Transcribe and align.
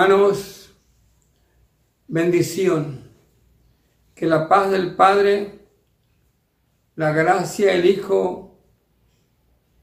Hermanos, 0.00 0.72
bendición. 2.06 3.10
Que 4.14 4.26
la 4.26 4.48
paz 4.48 4.70
del 4.70 4.94
Padre, 4.94 5.66
la 6.94 7.10
gracia 7.10 7.72
del 7.72 7.84
Hijo 7.84 8.60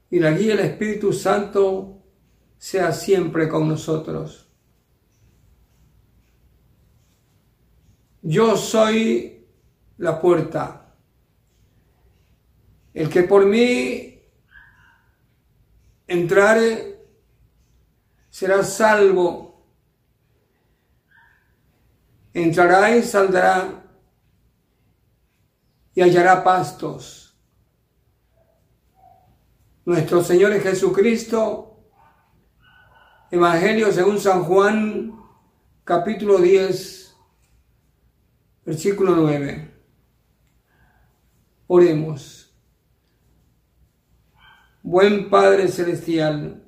y 0.08 0.18
la 0.18 0.30
guía 0.30 0.56
del 0.56 0.64
Espíritu 0.64 1.12
Santo 1.12 2.02
sea 2.56 2.92
siempre 2.92 3.46
con 3.46 3.68
nosotros. 3.68 4.48
Yo 8.22 8.56
soy 8.56 9.46
la 9.98 10.18
puerta. 10.18 10.94
El 12.94 13.10
que 13.10 13.22
por 13.24 13.44
mí 13.44 14.18
entrare 16.06 17.04
será 18.30 18.64
salvo 18.64 19.45
entrará 22.42 22.94
y 22.94 23.02
saldrá 23.02 23.82
y 25.94 26.02
hallará 26.02 26.44
pastos. 26.44 27.34
Nuestro 29.86 30.22
Señor 30.22 30.52
Jesucristo, 30.60 31.78
Evangelio 33.30 33.90
según 33.90 34.20
San 34.20 34.44
Juan, 34.44 35.18
capítulo 35.82 36.36
10, 36.36 37.16
versículo 38.66 39.16
9. 39.16 39.74
Oremos. 41.68 42.54
Buen 44.82 45.30
Padre 45.30 45.68
Celestial, 45.68 46.62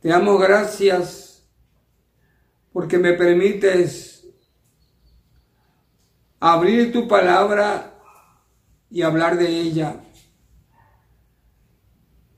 te 0.00 0.08
damos 0.08 0.40
gracias 0.40 1.25
porque 2.76 2.98
me 2.98 3.14
permites 3.14 4.28
abrir 6.38 6.92
tu 6.92 7.08
palabra 7.08 7.98
y 8.90 9.00
hablar 9.00 9.38
de 9.38 9.48
ella. 9.48 10.04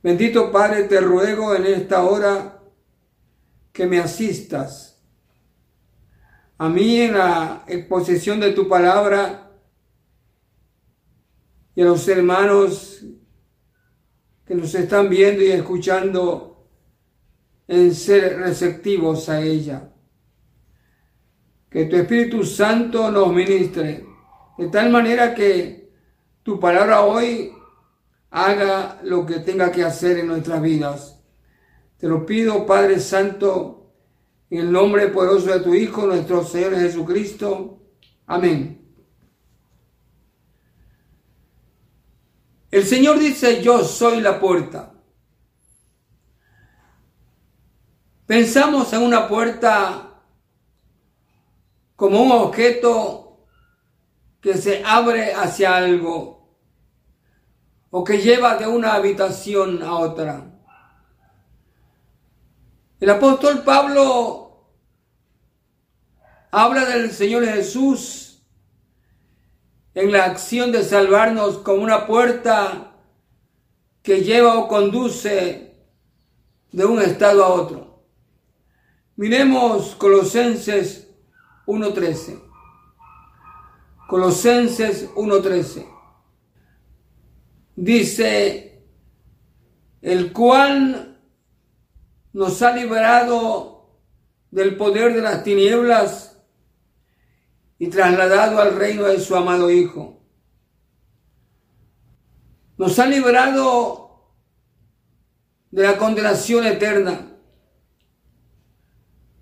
Bendito 0.00 0.52
Padre, 0.52 0.84
te 0.84 1.00
ruego 1.00 1.56
en 1.56 1.66
esta 1.66 2.04
hora 2.04 2.62
que 3.72 3.84
me 3.88 3.98
asistas 3.98 5.02
a 6.56 6.68
mí 6.68 7.00
en 7.00 7.14
la 7.14 7.64
exposición 7.66 8.38
de 8.38 8.52
tu 8.52 8.68
palabra 8.68 9.50
y 11.74 11.82
a 11.82 11.84
los 11.84 12.06
hermanos 12.06 13.02
que 14.46 14.54
nos 14.54 14.72
están 14.72 15.10
viendo 15.10 15.42
y 15.42 15.50
escuchando 15.50 16.70
en 17.66 17.92
ser 17.92 18.38
receptivos 18.38 19.28
a 19.28 19.42
ella. 19.42 19.94
Que 21.70 21.84
tu 21.84 21.96
Espíritu 21.96 22.44
Santo 22.44 23.10
nos 23.10 23.32
ministre 23.32 24.06
de 24.58 24.68
tal 24.68 24.90
manera 24.90 25.34
que 25.34 25.88
tu 26.42 26.58
palabra 26.58 27.02
hoy 27.02 27.52
haga 28.30 28.98
lo 29.04 29.24
que 29.24 29.38
tenga 29.38 29.70
que 29.70 29.84
hacer 29.84 30.18
en 30.18 30.26
nuestras 30.26 30.60
vidas. 30.60 31.22
Te 31.96 32.08
lo 32.08 32.26
pido, 32.26 32.66
Padre 32.66 32.98
Santo, 32.98 33.92
en 34.50 34.58
el 34.58 34.72
nombre 34.72 35.08
poderoso 35.08 35.46
de 35.52 35.60
tu 35.60 35.74
Hijo, 35.74 36.06
nuestro 36.06 36.44
Señor 36.44 36.74
Jesucristo. 36.76 37.78
Amén. 38.26 38.78
El 42.70 42.84
Señor 42.84 43.18
dice, 43.18 43.62
yo 43.62 43.84
soy 43.84 44.20
la 44.20 44.40
puerta. 44.40 44.92
Pensamos 48.26 48.92
en 48.92 49.02
una 49.02 49.26
puerta 49.28 50.07
como 51.98 52.22
un 52.22 52.30
objeto 52.30 53.44
que 54.40 54.54
se 54.54 54.84
abre 54.84 55.34
hacia 55.34 55.76
algo 55.76 56.56
o 57.90 58.04
que 58.04 58.18
lleva 58.18 58.56
de 58.56 58.68
una 58.68 58.94
habitación 58.94 59.82
a 59.82 59.96
otra. 59.96 60.46
El 63.00 63.10
apóstol 63.10 63.64
Pablo 63.64 64.70
habla 66.52 66.84
del 66.84 67.10
Señor 67.10 67.44
Jesús 67.44 68.44
en 69.92 70.12
la 70.12 70.26
acción 70.26 70.70
de 70.70 70.84
salvarnos 70.84 71.58
como 71.58 71.82
una 71.82 72.06
puerta 72.06 72.92
que 74.04 74.22
lleva 74.22 74.56
o 74.56 74.68
conduce 74.68 75.74
de 76.70 76.84
un 76.84 77.02
estado 77.02 77.44
a 77.44 77.48
otro. 77.48 78.04
Miremos 79.16 79.96
Colosenses 79.96 81.07
1.13. 81.68 82.40
Colosenses 84.08 85.14
1.13. 85.14 85.86
Dice, 87.76 88.82
el 90.00 90.32
cual 90.32 91.20
nos 92.32 92.62
ha 92.62 92.72
liberado 92.72 93.98
del 94.50 94.78
poder 94.78 95.14
de 95.14 95.20
las 95.20 95.44
tinieblas 95.44 96.40
y 97.78 97.88
trasladado 97.88 98.60
al 98.60 98.74
reino 98.74 99.04
de 99.04 99.20
su 99.20 99.36
amado 99.36 99.70
Hijo. 99.70 100.22
Nos 102.78 102.98
ha 102.98 103.04
liberado 103.04 104.32
de 105.70 105.82
la 105.82 105.98
condenación 105.98 106.64
eterna. 106.64 107.30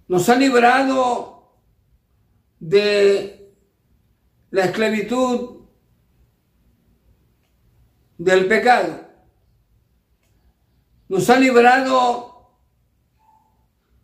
Nos 0.09 0.29
ha 0.29 0.35
liberado 0.35 1.36
de 2.59 3.55
la 4.51 4.65
esclavitud 4.65 5.67
del 8.19 8.47
pecado. 8.47 9.07
Nos 11.09 11.29
ha 11.31 11.39
librado 11.39 12.57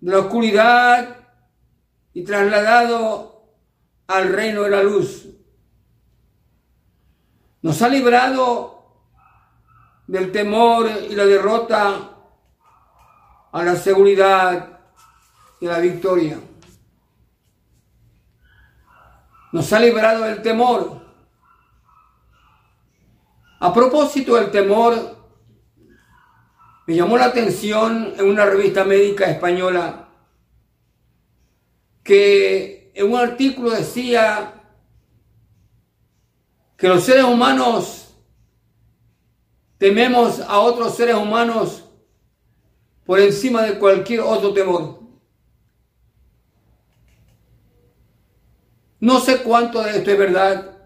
de 0.00 0.12
la 0.12 0.18
oscuridad 0.18 1.16
y 2.12 2.24
trasladado 2.24 3.46
al 4.06 4.32
reino 4.32 4.62
de 4.62 4.70
la 4.70 4.82
luz. 4.82 5.26
Nos 7.62 7.80
ha 7.80 7.88
librado 7.88 8.72
del 10.06 10.30
temor 10.30 10.90
y 11.08 11.14
la 11.14 11.24
derrota 11.24 12.10
a 13.52 13.62
la 13.62 13.76
seguridad 13.76 14.80
y 15.60 15.66
la 15.66 15.78
victoria 15.78 16.38
nos 19.52 19.72
ha 19.72 19.78
librado 19.78 20.24
del 20.24 20.42
temor. 20.42 21.00
A 23.60 23.72
propósito 23.72 24.34
del 24.34 24.50
temor, 24.50 25.16
me 26.86 26.96
llamó 26.96 27.16
la 27.16 27.26
atención 27.26 28.14
en 28.18 28.26
una 28.26 28.44
revista 28.46 28.84
médica 28.84 29.26
española 29.30 30.08
que 32.02 32.90
en 32.94 33.12
un 33.12 33.18
artículo 33.18 33.70
decía 33.70 34.54
que 36.76 36.88
los 36.88 37.04
seres 37.04 37.24
humanos 37.24 38.16
tememos 39.78 40.40
a 40.40 40.58
otros 40.58 40.96
seres 40.96 41.14
humanos 41.14 41.84
por 43.04 43.20
encima 43.20 43.62
de 43.62 43.78
cualquier 43.78 44.20
otro 44.20 44.52
temor. 44.52 45.01
No 49.02 49.18
sé 49.18 49.42
cuánto 49.42 49.82
de 49.82 49.98
esto 49.98 50.12
es 50.12 50.16
verdad, 50.16 50.78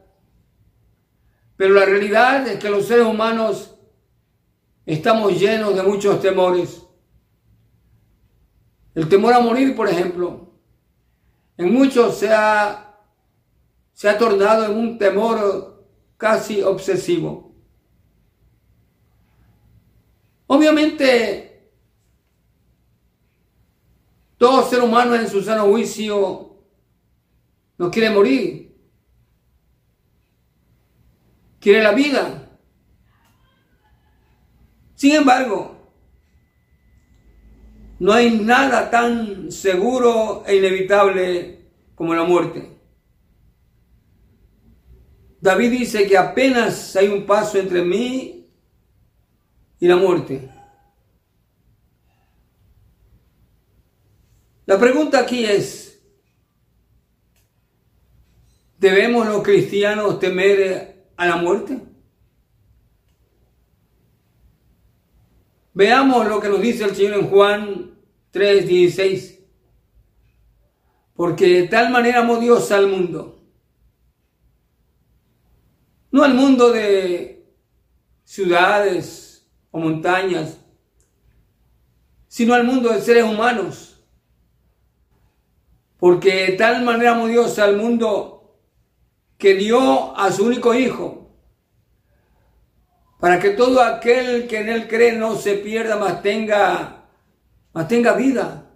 pero 1.54 1.74
la 1.74 1.84
realidad 1.84 2.48
es 2.48 2.58
que 2.58 2.70
los 2.70 2.86
seres 2.86 3.04
humanos 3.04 3.76
estamos 4.86 5.38
llenos 5.38 5.76
de 5.76 5.82
muchos 5.82 6.18
temores. 6.22 6.82
El 8.94 9.06
temor 9.06 9.34
a 9.34 9.40
morir, 9.40 9.76
por 9.76 9.86
ejemplo, 9.86 10.50
en 11.58 11.74
muchos 11.74 12.16
se 12.16 12.32
ha, 12.32 12.98
se 13.92 14.08
ha 14.08 14.16
tornado 14.16 14.64
en 14.64 14.78
un 14.78 14.96
temor 14.96 15.86
casi 16.16 16.62
obsesivo. 16.62 17.54
Obviamente, 20.46 21.70
todo 24.38 24.66
ser 24.66 24.80
humano 24.80 25.14
en 25.14 25.28
su 25.28 25.42
sano 25.42 25.66
juicio 25.66 26.45
no 27.78 27.90
quiere 27.90 28.10
morir. 28.10 28.74
Quiere 31.60 31.82
la 31.82 31.92
vida. 31.92 32.58
Sin 34.94 35.12
embargo, 35.14 35.76
no 37.98 38.12
hay 38.12 38.38
nada 38.38 38.90
tan 38.90 39.50
seguro 39.50 40.44
e 40.46 40.56
inevitable 40.56 41.70
como 41.94 42.14
la 42.14 42.24
muerte. 42.24 42.76
David 45.40 45.70
dice 45.70 46.06
que 46.06 46.16
apenas 46.16 46.96
hay 46.96 47.08
un 47.08 47.24
paso 47.24 47.58
entre 47.58 47.82
mí 47.82 48.48
y 49.78 49.86
la 49.86 49.96
muerte. 49.96 50.50
La 54.64 54.78
pregunta 54.78 55.20
aquí 55.20 55.44
es, 55.44 55.85
¿debemos 58.78 59.26
los 59.26 59.42
cristianos 59.42 60.18
temer 60.18 61.06
a 61.16 61.26
la 61.26 61.36
muerte? 61.36 61.80
Veamos 65.76 66.26
lo 66.26 66.40
que 66.40 66.48
nos 66.48 66.62
dice 66.62 66.84
el 66.84 66.96
Señor 66.96 67.14
en 67.14 67.28
Juan 67.28 67.98
3:16. 68.32 69.40
Porque 71.14 71.46
de 71.48 71.68
tal 71.68 71.90
manera 71.90 72.20
amó 72.20 72.38
Dios 72.38 72.72
al 72.72 72.88
mundo. 72.88 73.42
No 76.10 76.24
al 76.24 76.34
mundo 76.34 76.70
de 76.72 77.46
ciudades 78.24 79.46
o 79.70 79.78
montañas, 79.78 80.58
sino 82.26 82.54
al 82.54 82.64
mundo 82.64 82.90
de 82.90 83.00
seres 83.00 83.24
humanos. 83.24 84.02
Porque 85.98 86.46
de 86.46 86.52
tal 86.52 86.84
manera 86.84 87.12
amó 87.12 87.26
Dios 87.26 87.58
al 87.58 87.76
mundo 87.76 88.35
que 89.38 89.54
dio 89.54 90.16
a 90.16 90.30
su 90.32 90.44
único 90.44 90.74
hijo, 90.74 91.30
para 93.20 93.38
que 93.38 93.50
todo 93.50 93.82
aquel 93.82 94.46
que 94.46 94.60
en 94.60 94.68
él 94.68 94.88
cree 94.88 95.12
no 95.12 95.36
se 95.36 95.54
pierda, 95.54 95.96
mas 95.96 96.22
tenga, 96.22 97.04
mas 97.72 97.88
tenga 97.88 98.12
vida, 98.14 98.70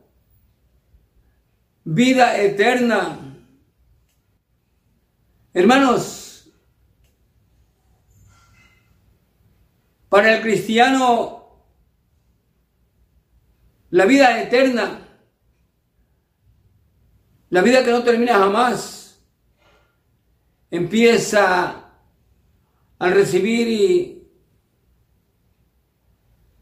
vida 1.85 2.37
eterna. 2.39 3.19
Hermanos, 5.53 6.51
para 10.09 10.37
el 10.37 10.43
cristiano 10.43 11.41
la 13.91 14.07
vida 14.07 14.41
eterna, 14.41 15.01
la 17.51 17.61
vida 17.61 17.85
que 17.85 17.91
no 17.91 18.05
termina 18.05 18.39
jamás, 18.39 19.00
empieza 20.71 21.93
al 22.99 23.13
recibir 23.13 24.21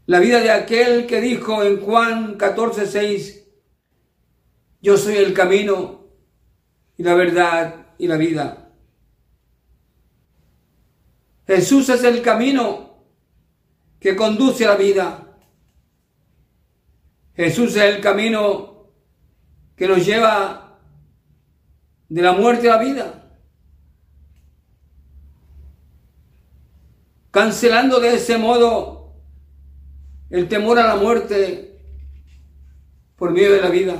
la 0.05 0.19
vida 0.19 0.39
de 0.39 0.49
aquel 0.49 1.05
que 1.05 1.21
dijo 1.21 1.63
en 1.63 1.81
Juan 1.81 2.35
14, 2.35 2.87
6, 2.87 3.47
yo 4.81 4.97
soy 4.97 5.17
el 5.17 5.33
camino 5.33 6.07
y 6.97 7.03
la 7.03 7.13
verdad 7.13 7.87
y 7.97 8.07
la 8.07 8.17
vida. 8.17 8.71
Jesús 11.45 11.89
es 11.89 12.03
el 12.03 12.21
camino 12.21 13.05
que 13.99 14.15
conduce 14.15 14.65
a 14.65 14.69
la 14.69 14.75
vida. 14.75 15.37
Jesús 17.35 17.75
es 17.75 17.95
el 17.95 18.01
camino 18.01 18.91
que 19.75 19.87
nos 19.87 20.05
lleva 20.05 20.79
de 22.07 22.21
la 22.21 22.33
muerte 22.33 22.69
a 22.69 22.77
la 22.77 22.83
vida. 22.83 23.28
Cancelando 27.31 27.99
de 27.99 28.15
ese 28.15 28.37
modo 28.37 29.15
el 30.29 30.47
temor 30.47 30.79
a 30.79 30.87
la 30.87 30.95
muerte 30.95 31.81
por 33.15 33.31
medio 33.31 33.53
de 33.53 33.61
la 33.61 33.69
vida. 33.69 33.95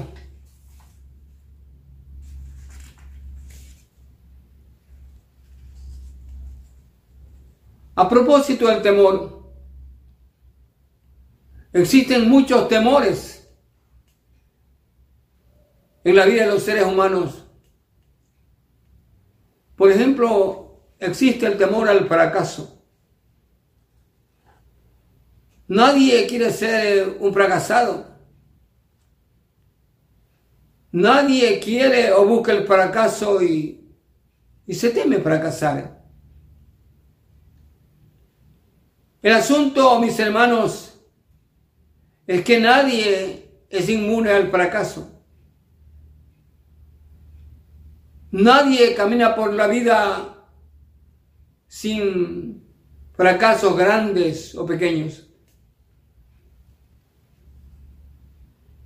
A 7.96 8.08
propósito 8.08 8.68
del 8.68 8.82
temor, 8.82 9.40
Existen 11.72 12.28
muchos 12.28 12.68
temores 12.68 13.48
en 16.04 16.16
la 16.16 16.26
vida 16.26 16.46
de 16.46 16.52
los 16.52 16.64
seres 16.64 16.86
humanos. 16.86 17.46
Por 19.76 19.92
ejemplo, 19.92 20.82
existe 20.98 21.46
el 21.46 21.58
temor 21.58 21.88
al 21.88 22.08
fracaso. 22.08 22.79
Nadie 25.70 26.26
quiere 26.26 26.52
ser 26.52 27.18
un 27.20 27.32
fracasado. 27.32 28.08
Nadie 30.92 31.60
quiere 31.60 32.12
o 32.12 32.26
busca 32.26 32.52
el 32.54 32.66
fracaso 32.66 33.44
y, 33.44 33.88
y 34.66 34.74
se 34.74 34.90
teme 34.90 35.20
fracasar. 35.20 36.04
El 39.22 39.34
asunto, 39.34 40.00
mis 40.00 40.18
hermanos, 40.20 41.00
es 42.26 42.44
que 42.44 42.60
nadie 42.60 43.66
es 43.70 43.90
inmune 43.90 44.32
al 44.32 44.50
fracaso. 44.50 45.24
Nadie 48.32 48.96
camina 48.96 49.36
por 49.36 49.54
la 49.54 49.68
vida 49.68 50.48
sin 51.68 52.68
fracasos 53.14 53.78
grandes 53.78 54.56
o 54.56 54.66
pequeños. 54.66 55.29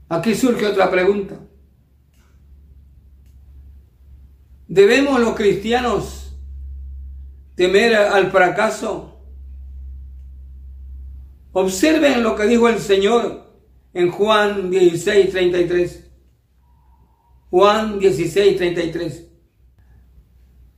Aquí 0.09 0.35
surge 0.35 0.65
otra 0.65 0.89
pregunta. 0.91 1.39
¿Debemos 4.67 5.19
los 5.19 5.35
cristianos 5.35 6.35
temer 7.55 7.95
al 7.95 8.31
fracaso? 8.31 9.21
Observen 11.51 12.23
lo 12.23 12.35
que 12.35 12.45
dijo 12.45 12.67
el 12.67 12.79
Señor 12.79 13.43
en 13.93 14.09
Juan 14.09 14.71
16, 14.71 15.29
33. 15.29 16.11
Juan 17.51 17.99
16, 17.99 18.57
33. 18.57 19.27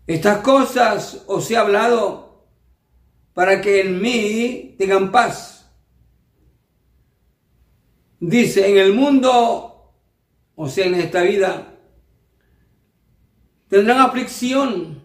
Estas 0.07 0.39
cosas 0.39 1.23
os 1.27 1.49
he 1.49 1.55
hablado 1.55 2.45
para 3.33 3.61
que 3.61 3.81
en 3.81 4.01
mí 4.01 4.75
tengan 4.77 5.11
paz. 5.11 5.54
Dice, 8.19 8.69
en 8.69 8.77
el 8.77 8.93
mundo, 8.93 9.93
o 10.55 10.69
sea, 10.69 10.85
en 10.85 10.95
esta 10.95 11.21
vida, 11.21 11.73
tendrán 13.67 13.99
aflicción. 13.99 15.03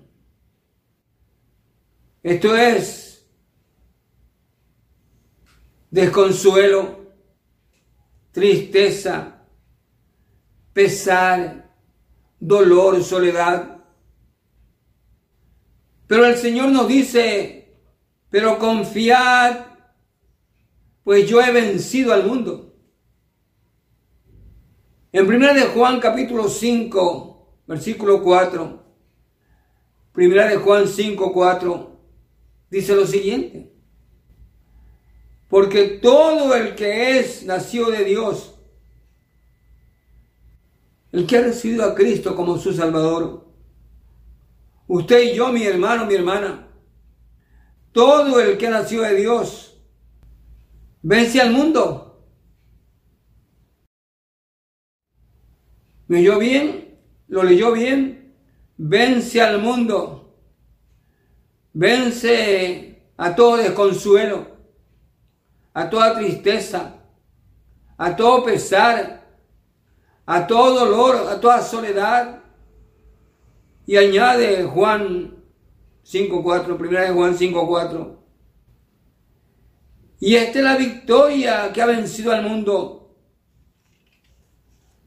Esto 2.23 2.57
es 2.57 3.27
desconsuelo, 5.91 7.01
tristeza, 8.31 9.43
pesar, 10.73 11.75
dolor, 12.39 13.03
soledad. 13.03 13.79
Pero 16.07 16.27
el 16.27 16.37
Señor 16.37 16.71
nos 16.71 16.87
dice, 16.89 17.75
pero 18.31 18.59
confiad, 18.59 19.67
pues 21.03 21.29
yo 21.29 21.41
he 21.41 21.53
vencido 21.53 22.13
al 22.13 22.25
mundo. 22.27 22.70
En 25.13 25.27
1 25.27 25.55
de 25.55 25.63
Juan 25.63 25.99
capítulo 25.99 26.49
5, 26.49 27.63
versículo 27.67 28.23
4, 28.23 28.85
1 30.15 30.35
de 30.49 30.57
Juan 30.57 30.87
5, 30.87 31.33
4, 31.33 32.01
dice 32.71 32.95
lo 32.95 33.05
siguiente. 33.05 33.73
Porque 35.49 35.99
todo 36.01 36.55
el 36.55 36.77
que 36.77 37.19
es 37.19 37.45
nació 37.45 37.91
de 37.91 38.05
Dios, 38.05 38.55
el 41.11 41.27
que 41.27 41.39
ha 41.39 41.43
recibido 41.43 41.85
a 41.85 41.97
Cristo 41.97 42.37
como 42.37 42.57
su 42.57 42.73
Salvador, 42.73 43.49
usted 44.87 45.33
y 45.33 45.35
yo, 45.35 45.53
mi 45.53 45.65
hermano, 45.65 46.07
mi 46.07 46.15
hermana, 46.15 46.69
todo 47.91 48.39
el 48.39 48.57
que 48.59 48.71
nació 48.71 49.03
de 49.03 49.17
Dios, 49.17 49.77
vence 51.03 51.41
al 51.41 51.51
mundo. 51.51 52.10
¿Me 56.11 56.19
oyó 56.19 56.41
bien? 56.41 56.99
¿Lo 57.29 57.45
leyó 57.45 57.71
bien? 57.71 58.35
Vence 58.77 59.41
al 59.41 59.63
mundo. 59.63 60.35
Vence 61.73 63.01
a 63.17 63.37
todo 63.37 63.59
desconsuelo 63.59 64.51
a 65.73 65.89
toda 65.89 66.19
tristeza, 66.19 66.97
a 67.97 68.17
todo 68.17 68.45
pesar, 68.45 69.25
a 70.27 70.47
todo 70.49 70.81
dolor, 70.81 71.29
a 71.29 71.41
toda 71.41 71.63
soledad. 71.63 72.41
Y 73.87 73.97
añade 73.97 74.65
Juan 74.65 75.37
5.4, 76.05 76.77
primera 76.77 77.03
de 77.03 77.13
Juan 77.13 77.37
5.4. 77.37 78.17
Y 80.19 80.35
esta 80.35 80.59
es 80.59 80.65
la 80.65 80.77
victoria 80.77 81.73
que 81.73 81.81
ha 81.81 81.87
vencido 81.87 82.33
al 82.33 82.43
mundo. 82.43 83.00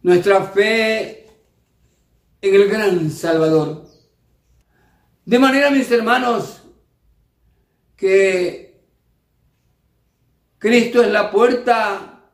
Nuestra 0.04 0.44
fe 0.44 1.28
en 2.42 2.56
el 2.56 2.70
gran 2.70 3.10
Salvador. 3.10 3.86
De 5.26 5.40
manera, 5.40 5.72
mis 5.72 5.90
hermanos, 5.92 6.62
que 7.96 8.84
Cristo 10.58 11.02
es 11.02 11.10
la 11.10 11.32
puerta 11.32 12.30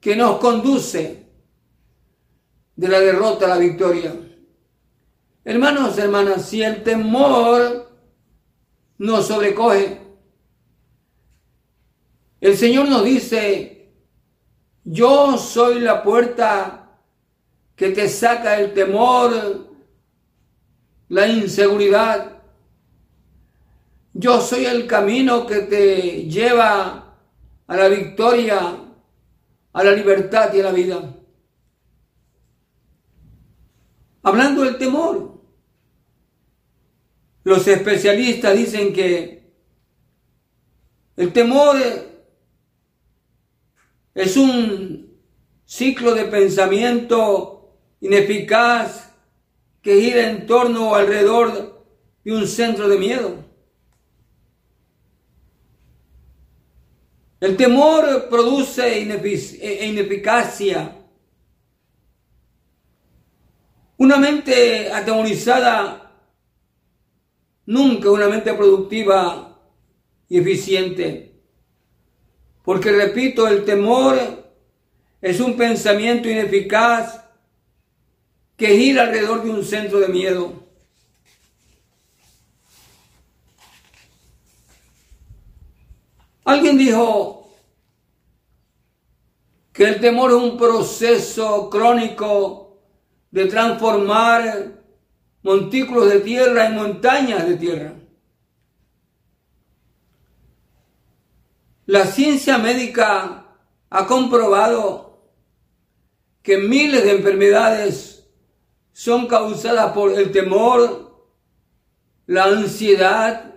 que 0.00 0.14
nos 0.14 0.38
conduce 0.38 1.26
de 2.76 2.88
la 2.88 3.00
derrota 3.00 3.46
a 3.46 3.48
la 3.48 3.58
victoria. 3.58 4.14
Hermanos, 5.44 5.98
hermanas, 5.98 6.48
si 6.48 6.62
el 6.62 6.82
temor 6.82 7.90
nos 8.98 9.26
sobrecoge, 9.26 10.00
el 12.40 12.56
Señor 12.56 12.88
nos 12.88 13.04
dice, 13.04 13.79
yo 14.92 15.38
soy 15.38 15.78
la 15.78 16.02
puerta 16.02 16.88
que 17.76 17.90
te 17.90 18.08
saca 18.08 18.58
el 18.58 18.74
temor, 18.74 19.68
la 21.08 21.28
inseguridad. 21.28 22.42
Yo 24.12 24.40
soy 24.40 24.66
el 24.66 24.88
camino 24.88 25.46
que 25.46 25.60
te 25.60 26.24
lleva 26.24 27.14
a 27.68 27.76
la 27.76 27.86
victoria, 27.86 28.78
a 29.72 29.84
la 29.84 29.92
libertad 29.92 30.52
y 30.54 30.58
a 30.60 30.64
la 30.64 30.72
vida. 30.72 31.16
Hablando 34.24 34.62
del 34.62 34.76
temor, 34.76 35.40
los 37.44 37.64
especialistas 37.68 38.56
dicen 38.56 38.92
que 38.92 39.54
el 41.16 41.32
temor 41.32 41.76
es 44.14 44.36
un 44.36 45.18
ciclo 45.64 46.14
de 46.14 46.24
pensamiento 46.24 47.76
ineficaz 48.00 49.12
que 49.82 50.00
gira 50.00 50.28
en 50.30 50.46
torno 50.46 50.90
o 50.90 50.94
alrededor 50.94 51.86
de 52.24 52.32
un 52.32 52.46
centro 52.46 52.88
de 52.88 52.98
miedo. 52.98 53.44
El 57.40 57.56
temor 57.56 58.28
produce 58.28 59.00
ineficacia 59.00 60.96
una 63.96 64.16
mente 64.16 64.90
atemorizada, 64.90 66.22
nunca 67.66 68.10
una 68.10 68.28
mente 68.28 68.54
productiva 68.54 69.60
y 70.26 70.38
eficiente. 70.38 71.29
Porque 72.64 72.92
repito, 72.92 73.48
el 73.48 73.64
temor 73.64 74.18
es 75.20 75.40
un 75.40 75.56
pensamiento 75.56 76.28
ineficaz 76.28 77.24
que 78.56 78.76
gira 78.76 79.04
alrededor 79.04 79.42
de 79.42 79.50
un 79.50 79.64
centro 79.64 80.00
de 80.00 80.08
miedo. 80.08 80.52
Alguien 86.44 86.76
dijo 86.76 87.48
que 89.72 89.84
el 89.84 90.00
temor 90.00 90.30
es 90.30 90.36
un 90.36 90.58
proceso 90.58 91.70
crónico 91.70 92.82
de 93.30 93.46
transformar 93.46 94.82
montículos 95.42 96.10
de 96.10 96.20
tierra 96.20 96.66
en 96.66 96.74
montañas 96.74 97.48
de 97.48 97.56
tierra. 97.56 97.99
La 101.90 102.06
ciencia 102.06 102.56
médica 102.56 103.46
ha 103.90 104.06
comprobado 104.06 105.24
que 106.40 106.56
miles 106.56 107.02
de 107.02 107.16
enfermedades 107.16 108.30
son 108.92 109.26
causadas 109.26 109.92
por 109.92 110.16
el 110.16 110.30
temor, 110.30 111.26
la 112.26 112.44
ansiedad, 112.44 113.56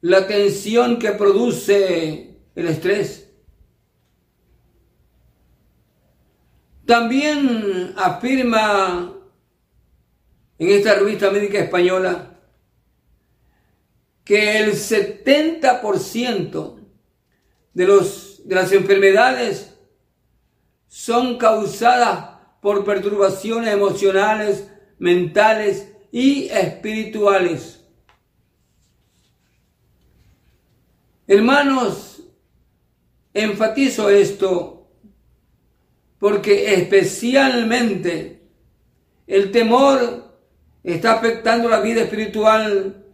la 0.00 0.26
tensión 0.26 0.98
que 0.98 1.12
produce 1.12 2.40
el 2.56 2.66
estrés. 2.66 3.30
También 6.86 7.94
afirma 7.96 9.14
en 10.58 10.68
esta 10.70 10.94
revista 10.94 11.30
médica 11.30 11.60
española 11.60 12.37
que 14.28 14.58
el 14.58 14.72
70% 14.72 16.76
de, 17.72 17.86
los, 17.86 18.46
de 18.46 18.54
las 18.54 18.70
enfermedades 18.72 19.74
son 20.86 21.38
causadas 21.38 22.36
por 22.60 22.84
perturbaciones 22.84 23.72
emocionales, 23.72 24.70
mentales 24.98 25.90
y 26.12 26.48
espirituales. 26.48 27.82
Hermanos, 31.26 32.22
enfatizo 33.32 34.10
esto 34.10 34.90
porque 36.18 36.74
especialmente 36.74 38.42
el 39.26 39.50
temor 39.50 40.38
está 40.84 41.12
afectando 41.12 41.70
la 41.70 41.80
vida 41.80 42.02
espiritual 42.02 43.07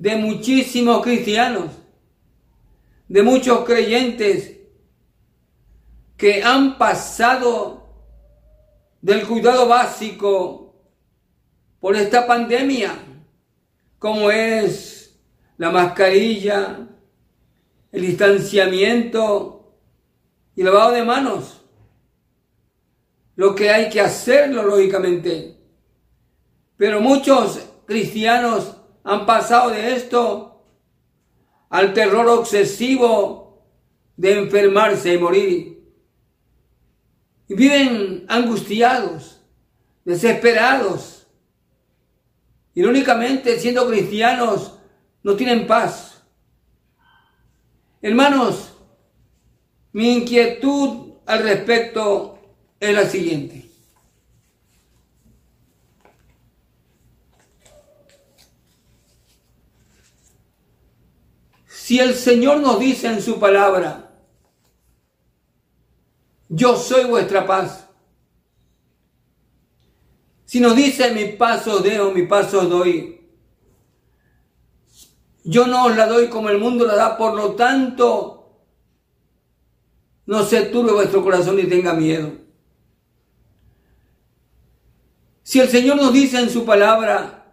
de 0.00 0.16
muchísimos 0.16 1.02
cristianos, 1.02 1.72
de 3.06 3.22
muchos 3.22 3.66
creyentes 3.66 4.56
que 6.16 6.42
han 6.42 6.78
pasado 6.78 7.86
del 9.02 9.26
cuidado 9.26 9.68
básico 9.68 10.74
por 11.80 11.96
esta 11.96 12.26
pandemia, 12.26 12.94
como 13.98 14.30
es 14.30 15.20
la 15.58 15.70
mascarilla, 15.70 16.88
el 17.92 18.00
distanciamiento 18.00 19.76
y 20.56 20.62
lavado 20.62 20.92
de 20.92 21.04
manos 21.04 21.60
lo 23.36 23.54
que 23.54 23.70
hay 23.70 23.90
que 23.90 24.00
hacerlo, 24.00 24.62
lógicamente. 24.62 25.56
Pero 26.76 27.00
muchos 27.00 27.58
cristianos 27.86 28.79
han 29.04 29.26
pasado 29.26 29.70
de 29.70 29.94
esto 29.94 30.64
al 31.68 31.94
terror 31.94 32.28
obsesivo 32.28 33.64
de 34.16 34.38
enfermarse 34.38 35.14
y 35.14 35.18
morir. 35.18 35.80
Y 37.48 37.54
viven 37.54 38.26
angustiados, 38.28 39.40
desesperados. 40.04 41.26
Y 42.74 42.82
únicamente 42.82 43.58
siendo 43.58 43.88
cristianos 43.88 44.78
no 45.22 45.36
tienen 45.36 45.66
paz. 45.66 46.22
Hermanos, 48.02 48.74
mi 49.92 50.12
inquietud 50.12 51.14
al 51.26 51.42
respecto 51.42 52.38
es 52.78 52.94
la 52.94 53.04
siguiente. 53.04 53.69
Si 61.90 61.98
el 61.98 62.14
Señor 62.14 62.60
nos 62.60 62.78
dice 62.78 63.08
en 63.08 63.20
su 63.20 63.40
palabra, 63.40 64.12
yo 66.48 66.76
soy 66.76 67.02
vuestra 67.02 67.44
paz. 67.44 67.88
Si 70.44 70.60
nos 70.60 70.76
dice 70.76 71.10
mi 71.10 71.32
paso 71.32 71.80
deo, 71.80 72.12
mi 72.12 72.26
paso 72.26 72.64
doy. 72.66 73.28
Yo 75.42 75.66
no 75.66 75.86
os 75.86 75.96
la 75.96 76.06
doy 76.06 76.28
como 76.28 76.48
el 76.48 76.58
mundo 76.58 76.86
la 76.86 76.94
da, 76.94 77.18
por 77.18 77.34
lo 77.34 77.56
tanto, 77.56 78.62
no 80.26 80.44
se 80.44 80.66
turbe 80.66 80.92
vuestro 80.92 81.24
corazón 81.24 81.58
y 81.58 81.64
tenga 81.64 81.92
miedo. 81.92 82.30
Si 85.42 85.58
el 85.58 85.68
Señor 85.68 85.96
nos 85.96 86.12
dice 86.12 86.38
en 86.38 86.50
su 86.50 86.64
palabra, 86.64 87.52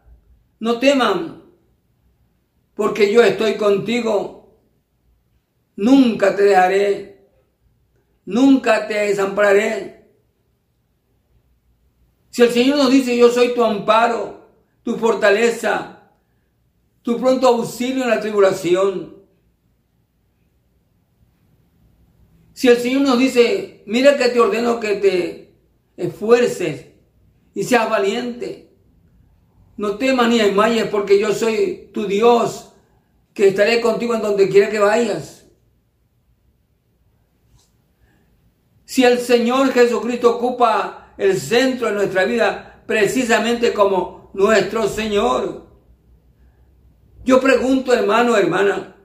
no 0.59 0.77
teman, 0.77 1.36
porque 2.77 3.11
yo 3.11 3.23
estoy 3.23 3.55
contigo, 3.55 4.55
nunca 5.75 6.35
te 6.35 6.43
dejaré, 6.43 7.27
nunca 8.23 8.87
te 8.87 8.93
desampararé. 8.93 10.05
Si 12.29 12.43
el 12.43 12.51
Señor 12.51 12.77
nos 12.77 12.91
dice, 12.91 13.17
yo 13.17 13.29
soy 13.29 13.55
tu 13.55 13.63
amparo, 13.63 14.47
tu 14.83 14.95
fortaleza, 14.95 16.11
tu 17.01 17.19
pronto 17.19 17.47
auxilio 17.47 18.03
en 18.03 18.11
la 18.11 18.19
tribulación. 18.19 19.17
Si 22.53 22.67
el 22.67 22.77
Señor 22.77 23.01
nos 23.01 23.17
dice, 23.17 23.81
mira 23.87 24.17
que 24.17 24.29
te 24.29 24.39
ordeno 24.39 24.79
que 24.79 24.95
te 24.97 25.55
esfuerces 25.97 26.85
y 27.55 27.63
seas 27.63 27.89
valiente. 27.89 28.69
No 29.77 29.97
temas 29.97 30.29
ni 30.29 30.37
desmayes 30.39 30.87
porque 30.87 31.19
yo 31.19 31.33
soy 31.33 31.89
tu 31.93 32.05
Dios, 32.05 32.66
que 33.37 33.49
estaré 33.49 33.79
contigo 33.79 34.15
en 34.15 34.23
donde 34.23 34.49
quiera 34.49 34.67
que 34.67 34.79
vayas. 34.79 35.45
Si 38.83 39.03
el 39.03 39.19
Señor 39.19 39.71
Jesucristo 39.71 40.37
ocupa 40.37 41.13
el 41.19 41.39
centro 41.39 41.87
de 41.87 41.93
nuestra 41.93 42.25
vida 42.25 42.81
precisamente 42.87 43.73
como 43.73 44.31
nuestro 44.33 44.87
Señor, 44.87 45.67
yo 47.23 47.39
pregunto 47.39 47.93
hermano, 47.93 48.35
hermana, 48.35 48.95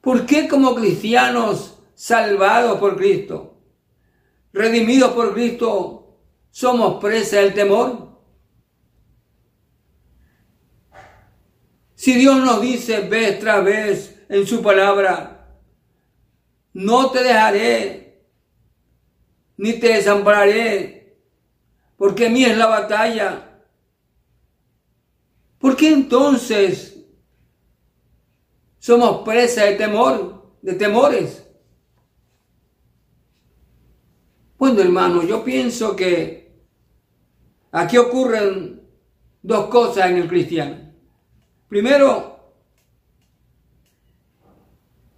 ¿por 0.00 0.26
qué 0.26 0.48
como 0.48 0.74
cristianos 0.74 1.78
salvados 1.94 2.80
por 2.80 2.96
Cristo 2.96 3.52
redimidos 4.52 5.12
por 5.12 5.34
Cristo, 5.34 6.16
somos 6.50 7.00
presa 7.00 7.36
del 7.36 7.54
temor. 7.54 8.13
Si 12.04 12.12
Dios 12.16 12.36
nos 12.36 12.60
dice 12.60 13.00
vez 13.08 13.38
tras 13.38 13.64
vez 13.64 14.26
en 14.28 14.46
su 14.46 14.62
palabra, 14.62 15.56
no 16.74 17.10
te 17.10 17.22
dejaré, 17.22 18.26
ni 19.56 19.80
te 19.80 19.94
desampararé, 19.94 21.16
porque 21.96 22.28
mí 22.28 22.44
es 22.44 22.58
la 22.58 22.66
batalla. 22.66 23.58
¿Por 25.56 25.76
qué 25.76 25.94
entonces 25.94 27.06
somos 28.78 29.24
presa 29.24 29.64
de 29.64 29.76
temor, 29.76 30.58
de 30.60 30.74
temores? 30.74 31.48
Bueno, 34.58 34.82
hermano, 34.82 35.22
yo 35.22 35.42
pienso 35.42 35.96
que 35.96 36.52
aquí 37.72 37.96
ocurren 37.96 38.82
dos 39.40 39.68
cosas 39.68 40.10
en 40.10 40.18
el 40.18 40.28
cristiano. 40.28 40.83
Primero, 41.68 42.38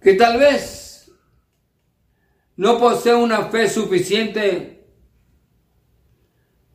que 0.01 0.13
tal 0.13 0.37
vez 0.37 1.11
no 2.55 2.79
posee 2.79 3.13
una 3.13 3.45
fe 3.49 3.69
suficiente 3.69 4.85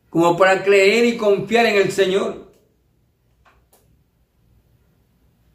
como 0.09 0.37
para 0.37 0.63
creer 0.63 1.05
y 1.05 1.17
confiar 1.17 1.65
en 1.65 1.75
el 1.75 1.91
Señor. 1.91 2.51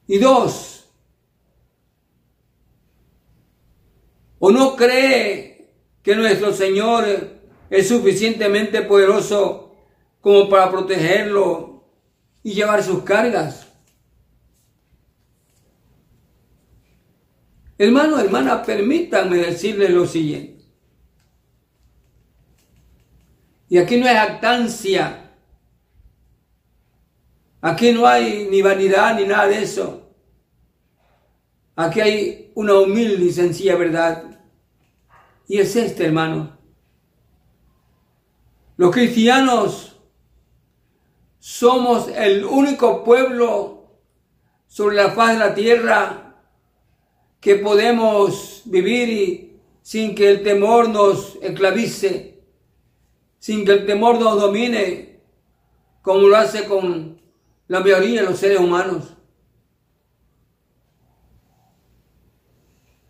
Y 0.07 0.19
dos, 0.19 0.91
o 4.39 4.51
no 4.51 4.75
cree 4.75 5.71
que 6.03 6.17
nuestro 6.17 6.53
Señor 6.53 7.07
es 7.71 7.89
suficientemente 7.89 8.83
poderoso 8.83 9.77
como 10.21 10.49
para 10.49 10.71
protegerlo 10.71 11.85
y 12.43 12.55
llevar 12.55 12.83
sus 12.83 13.03
cargas. 13.03 13.68
Hermano, 17.79 18.19
hermana, 18.19 18.65
permítanme 18.65 19.37
decirles 19.37 19.91
lo 19.91 20.05
siguiente. 20.05 20.65
Y 23.69 23.79
aquí 23.79 23.99
no 23.99 24.09
es 24.09 24.17
actancia. 24.17 25.31
Aquí 27.61 27.93
no 27.93 28.07
hay 28.07 28.49
ni 28.51 28.63
vanidad 28.63 29.15
ni 29.17 29.27
nada 29.27 29.47
de 29.47 29.63
eso. 29.63 30.11
Aquí 31.77 32.01
hay 32.01 32.51
una 32.57 32.75
humilde 32.75 33.27
y 33.27 33.33
sencilla 33.33 33.77
verdad. 33.77 34.41
Y 35.47 35.59
es 35.59 35.77
este, 35.77 36.07
hermano. 36.07 36.59
Los 38.77 38.93
cristianos 38.93 40.01
somos 41.39 42.09
el 42.09 42.45
único 42.45 43.05
pueblo 43.05 44.01
sobre 44.67 44.97
la 44.97 45.11
faz 45.11 45.35
de 45.35 45.39
la 45.39 45.55
tierra 45.55 46.28
que 47.41 47.57
podemos 47.57 48.63
vivir 48.65 49.61
sin 49.83 50.15
que 50.15 50.29
el 50.31 50.43
temor 50.43 50.89
nos 50.89 51.37
esclavice, 51.41 52.43
sin 53.39 53.65
que 53.65 53.73
el 53.73 53.87
temor 53.87 54.19
nos 54.19 54.41
domine, 54.41 55.21
como 56.03 56.21
lo 56.21 56.37
hace 56.37 56.65
con 56.65 57.21
la 57.69 57.81
mayoría 57.81 58.23
de 58.23 58.27
los 58.29 58.39
seres 58.39 58.59
humanos. 58.59 59.15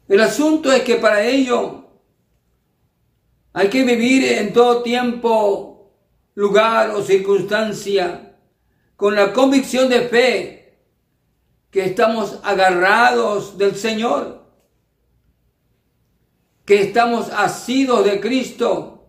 El 0.09 0.21
asunto 0.21 0.73
es 0.73 0.83
que 0.83 0.97
para 0.97 1.23
ello 1.25 1.85
hay 3.53 3.69
que 3.69 3.85
vivir 3.85 4.25
en 4.25 4.53
todo 4.53 4.83
tiempo, 4.83 5.93
lugar 6.35 6.91
o 6.91 7.03
circunstancia 7.03 8.37
con 8.97 9.15
la 9.15 9.33
convicción 9.33 9.89
de 9.89 10.01
fe 10.03 10.58
que 11.71 11.85
estamos 11.85 12.39
agarrados 12.43 13.59
del 13.59 13.77
Señor, 13.77 14.43
que 16.65 16.83
estamos 16.83 17.31
asidos 17.31 18.05
de 18.05 18.21
Cristo. 18.21 19.07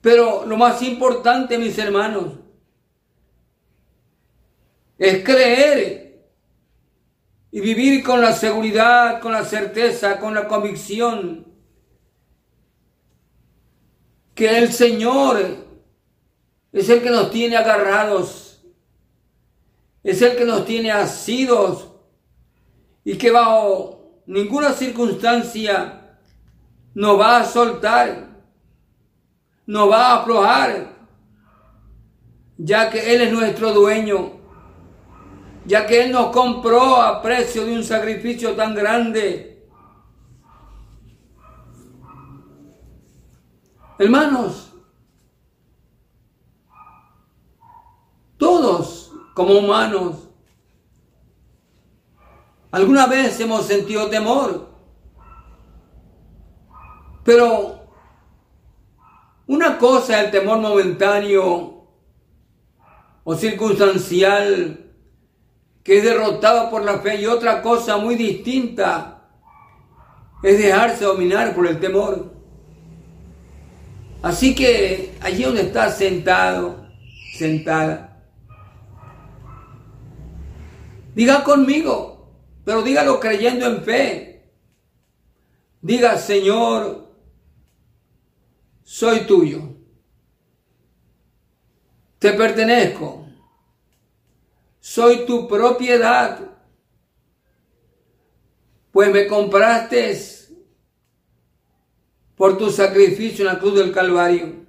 Pero 0.00 0.46
lo 0.46 0.56
más 0.56 0.82
importante, 0.82 1.58
mis 1.58 1.76
hermanos, 1.78 2.34
es 4.98 5.24
creer 5.24 6.30
y 7.50 7.60
vivir 7.60 8.02
con 8.02 8.20
la 8.20 8.32
seguridad, 8.32 9.20
con 9.20 9.32
la 9.32 9.44
certeza, 9.44 10.18
con 10.18 10.34
la 10.34 10.46
convicción 10.46 11.46
que 14.34 14.56
el 14.56 14.72
Señor 14.72 15.66
es 16.72 16.88
el 16.88 17.02
que 17.02 17.10
nos 17.10 17.30
tiene 17.30 17.56
agarrados 17.56 18.49
es 20.02 20.22
el 20.22 20.36
que 20.36 20.44
nos 20.44 20.64
tiene 20.64 20.90
asidos 20.90 21.88
y 23.04 23.16
que 23.16 23.30
bajo 23.30 24.22
ninguna 24.26 24.72
circunstancia 24.72 26.18
nos 26.94 27.18
va 27.18 27.38
a 27.38 27.44
soltar, 27.44 28.28
nos 29.66 29.90
va 29.90 30.06
a 30.06 30.20
aflojar, 30.20 30.96
ya 32.56 32.90
que 32.90 33.14
Él 33.14 33.22
es 33.22 33.32
nuestro 33.32 33.72
dueño, 33.72 34.32
ya 35.66 35.86
que 35.86 36.04
Él 36.04 36.12
nos 36.12 36.30
compró 36.30 36.96
a 36.96 37.22
precio 37.22 37.64
de 37.64 37.74
un 37.74 37.84
sacrificio 37.84 38.54
tan 38.56 38.74
grande. 38.74 39.68
Hermanos, 43.98 44.72
todos 48.38 48.99
como 49.40 49.58
humanos. 49.58 50.28
Alguna 52.70 53.06
vez 53.06 53.40
hemos 53.40 53.64
sentido 53.64 54.10
temor, 54.10 54.68
pero 57.24 57.86
una 59.46 59.78
cosa 59.78 60.18
es 60.18 60.26
el 60.26 60.30
temor 60.30 60.58
momentáneo 60.58 61.86
o 63.24 63.34
circunstancial 63.34 64.92
que 65.82 65.96
es 65.96 66.04
derrotado 66.04 66.68
por 66.68 66.84
la 66.84 66.98
fe 66.98 67.22
y 67.22 67.24
otra 67.24 67.62
cosa 67.62 67.96
muy 67.96 68.16
distinta 68.16 69.22
es 70.42 70.58
dejarse 70.58 71.06
dominar 71.06 71.54
por 71.54 71.66
el 71.66 71.80
temor. 71.80 72.30
Así 74.20 74.54
que 74.54 75.14
allí 75.22 75.44
donde 75.44 75.62
está 75.62 75.88
sentado, 75.90 76.86
sentada, 77.32 78.10
Diga 81.14 81.42
conmigo, 81.44 82.30
pero 82.64 82.82
dígalo 82.82 83.18
creyendo 83.18 83.66
en 83.66 83.82
fe. 83.82 84.50
Diga, 85.82 86.16
Señor, 86.18 87.08
soy 88.82 89.20
tuyo. 89.20 89.62
Te 92.18 92.32
pertenezco. 92.32 93.26
Soy 94.78 95.26
tu 95.26 95.48
propiedad. 95.48 96.38
Pues 98.92 99.12
me 99.12 99.26
compraste 99.26 100.18
por 102.36 102.56
tu 102.56 102.70
sacrificio 102.70 103.46
en 103.46 103.54
la 103.54 103.60
cruz 103.60 103.74
del 103.74 103.92
Calvario. 103.92 104.66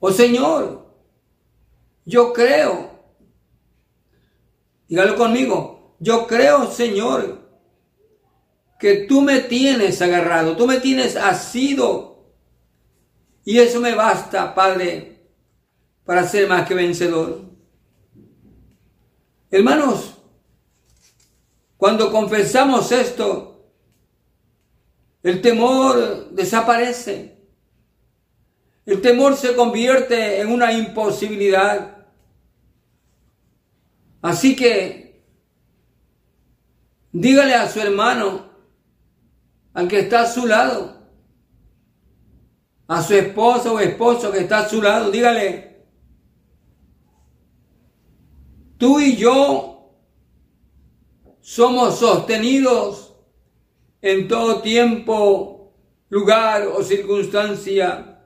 Oh 0.00 0.12
Señor, 0.12 0.86
yo 2.04 2.32
creo 2.32 2.87
Dígalo 4.88 5.16
conmigo. 5.16 5.96
Yo 6.00 6.26
creo, 6.26 6.70
Señor, 6.70 7.48
que 8.78 9.06
tú 9.06 9.20
me 9.20 9.40
tienes 9.40 10.00
agarrado, 10.00 10.56
tú 10.56 10.66
me 10.66 10.78
tienes 10.78 11.16
asido. 11.16 12.32
Y 13.44 13.58
eso 13.58 13.80
me 13.80 13.94
basta, 13.94 14.54
Padre, 14.54 15.22
para 16.04 16.26
ser 16.26 16.48
más 16.48 16.66
que 16.66 16.74
vencedor. 16.74 17.42
Hermanos, 19.50 20.14
cuando 21.76 22.10
confesamos 22.10 22.92
esto, 22.92 23.72
el 25.22 25.40
temor 25.40 26.30
desaparece. 26.30 27.38
El 28.86 29.00
temor 29.00 29.36
se 29.36 29.54
convierte 29.54 30.40
en 30.40 30.50
una 30.50 30.72
imposibilidad. 30.72 31.97
Así 34.20 34.56
que 34.56 35.22
dígale 37.12 37.54
a 37.54 37.68
su 37.68 37.80
hermano, 37.80 38.48
al 39.74 39.86
que 39.86 40.00
está 40.00 40.22
a 40.22 40.26
su 40.26 40.46
lado, 40.46 40.98
a 42.88 43.02
su 43.02 43.14
esposa 43.14 43.72
o 43.72 43.78
esposo 43.78 44.32
que 44.32 44.40
está 44.40 44.60
a 44.60 44.68
su 44.68 44.82
lado, 44.82 45.10
dígale, 45.10 45.86
tú 48.76 48.98
y 48.98 49.16
yo 49.16 49.94
somos 51.40 51.98
sostenidos 51.98 53.14
en 54.02 54.26
todo 54.26 54.60
tiempo 54.60 55.74
lugar 56.08 56.66
o 56.66 56.82
circunstancia, 56.82 58.24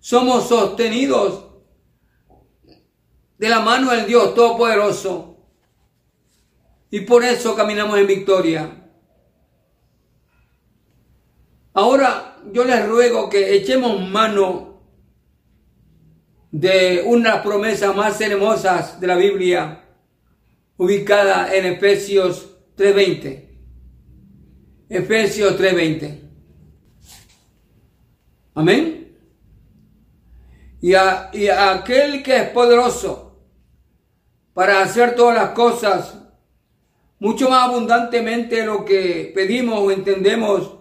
somos 0.00 0.48
sostenidos 0.48 1.49
de 3.40 3.48
la 3.48 3.60
mano 3.60 3.90
del 3.90 4.04
Dios 4.04 4.34
Todopoderoso. 4.34 5.38
Y 6.90 7.00
por 7.00 7.24
eso 7.24 7.56
caminamos 7.56 7.98
en 7.98 8.06
victoria. 8.06 8.70
Ahora 11.72 12.36
yo 12.52 12.64
les 12.64 12.86
ruego 12.86 13.30
que 13.30 13.56
echemos 13.56 14.06
mano 14.06 14.82
de 16.50 17.02
una 17.06 17.42
promesa 17.42 17.94
más 17.94 18.20
hermosas 18.20 19.00
de 19.00 19.06
la 19.06 19.16
Biblia, 19.16 19.84
ubicada 20.76 21.54
en 21.54 21.64
Efesios 21.64 22.58
3.20. 22.76 23.48
Efesios 24.90 25.58
3.20. 25.58 26.30
Amén. 28.54 29.16
Y, 30.82 30.92
a, 30.92 31.30
y 31.32 31.48
a 31.48 31.72
aquel 31.72 32.22
que 32.22 32.36
es 32.36 32.48
poderoso 32.50 33.28
para 34.54 34.82
hacer 34.82 35.14
todas 35.14 35.36
las 35.36 35.50
cosas 35.50 36.18
mucho 37.18 37.48
más 37.48 37.68
abundantemente 37.68 38.56
de 38.56 38.66
lo 38.66 38.84
que 38.84 39.30
pedimos 39.34 39.78
o 39.78 39.90
entendemos 39.90 40.76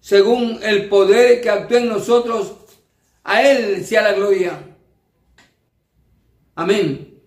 según 0.00 0.58
el 0.62 0.88
poder 0.88 1.40
que 1.40 1.48
actúa 1.48 1.78
en 1.78 1.88
nosotros, 1.88 2.56
a 3.22 3.42
Él 3.42 3.84
sea 3.84 4.02
la 4.02 4.12
gloria. 4.12 4.58
Amén. 6.54 7.20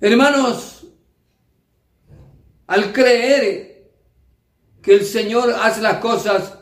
Hermanos, 0.00 0.86
al 2.66 2.92
creer 2.92 3.90
que 4.82 4.94
el 4.94 5.04
Señor 5.04 5.54
hace 5.60 5.80
las 5.80 5.98
cosas 5.98 6.58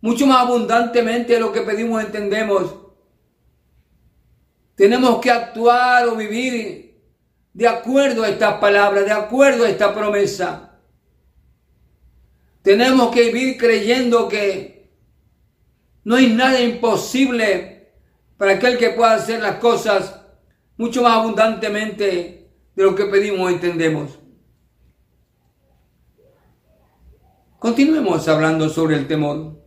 mucho 0.00 0.26
más 0.26 0.42
abundantemente 0.42 1.34
de 1.34 1.40
lo 1.40 1.52
que 1.52 1.62
pedimos 1.62 2.02
entendemos, 2.02 2.83
tenemos 4.74 5.20
que 5.20 5.30
actuar 5.30 6.08
o 6.08 6.16
vivir 6.16 7.00
de 7.52 7.68
acuerdo 7.68 8.24
a 8.24 8.28
esta 8.28 8.58
palabra, 8.58 9.02
de 9.02 9.12
acuerdo 9.12 9.64
a 9.64 9.68
esta 9.68 9.94
promesa. 9.94 10.80
Tenemos 12.62 13.14
que 13.14 13.30
vivir 13.30 13.56
creyendo 13.56 14.28
que 14.28 14.90
no 16.02 16.16
hay 16.16 16.32
nada 16.32 16.60
imposible 16.60 17.92
para 18.36 18.52
aquel 18.52 18.76
que 18.76 18.90
pueda 18.90 19.14
hacer 19.14 19.40
las 19.40 19.56
cosas 19.56 20.20
mucho 20.76 21.02
más 21.02 21.18
abundantemente 21.18 22.50
de 22.74 22.82
lo 22.82 22.94
que 22.94 23.04
pedimos 23.04 23.40
o 23.40 23.48
entendemos. 23.48 24.18
Continuemos 27.58 28.28
hablando 28.28 28.68
sobre 28.68 28.96
el 28.96 29.06
temor. 29.06 29.62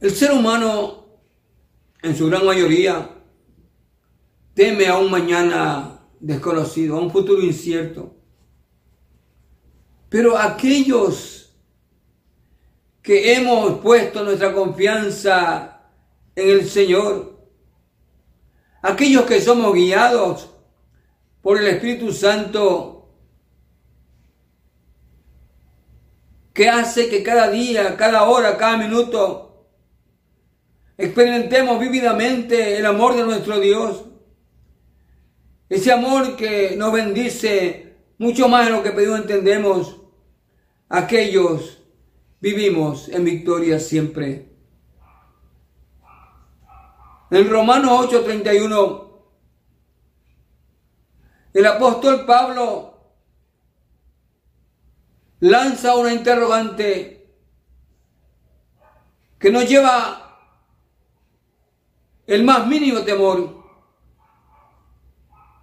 El 0.00 0.10
ser 0.10 0.32
humano, 0.32 1.07
en 2.02 2.16
su 2.16 2.28
gran 2.28 2.46
mayoría, 2.46 3.10
teme 4.54 4.86
a 4.86 4.96
un 4.98 5.10
mañana 5.10 6.00
desconocido, 6.20 6.96
a 6.96 7.00
un 7.00 7.10
futuro 7.10 7.42
incierto. 7.42 8.14
Pero 10.08 10.38
aquellos 10.38 11.54
que 13.02 13.34
hemos 13.34 13.80
puesto 13.80 14.22
nuestra 14.22 14.52
confianza 14.52 15.80
en 16.34 16.48
el 16.50 16.68
Señor, 16.68 17.38
aquellos 18.82 19.24
que 19.24 19.40
somos 19.40 19.74
guiados 19.74 20.50
por 21.42 21.58
el 21.58 21.66
Espíritu 21.66 22.12
Santo, 22.12 22.98
que 26.52 26.68
hace 26.68 27.08
que 27.08 27.22
cada 27.22 27.48
día, 27.50 27.96
cada 27.96 28.24
hora, 28.24 28.56
cada 28.56 28.76
minuto, 28.76 29.47
experimentemos 30.98 31.78
vívidamente 31.78 32.76
el 32.76 32.84
amor 32.84 33.14
de 33.14 33.22
nuestro 33.22 33.60
Dios. 33.60 34.04
Ese 35.68 35.92
amor 35.92 36.36
que 36.36 36.74
nos 36.76 36.92
bendice 36.92 37.96
mucho 38.18 38.48
más 38.48 38.66
de 38.66 38.72
lo 38.72 38.82
que 38.82 38.90
pedimos 38.90 39.20
entendemos 39.20 39.96
aquellos 40.88 41.78
vivimos 42.40 43.08
en 43.08 43.24
victoria 43.24 43.78
siempre. 43.78 44.48
En 47.30 47.48
Romanos 47.48 48.06
8:31, 48.06 49.08
el 51.52 51.66
apóstol 51.66 52.24
Pablo 52.26 52.94
lanza 55.40 55.94
una 55.94 56.12
interrogante 56.12 57.30
que 59.38 59.52
nos 59.52 59.68
lleva 59.68 60.27
el 62.28 62.44
más 62.44 62.66
mínimo 62.66 63.00
temor. 63.00 63.56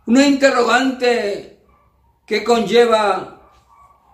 Una 0.08 0.28
interrogante 0.28 1.64
que 2.26 2.44
conlleva 2.44 3.52